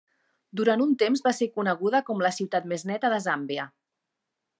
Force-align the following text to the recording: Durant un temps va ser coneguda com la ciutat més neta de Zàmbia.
Durant 0.59 0.83
un 0.85 0.95
temps 1.01 1.21
va 1.27 1.33
ser 1.39 1.47
coneguda 1.57 2.01
com 2.07 2.23
la 2.27 2.31
ciutat 2.39 2.65
més 2.73 2.87
neta 2.93 3.13
de 3.15 3.21
Zàmbia. 3.27 3.67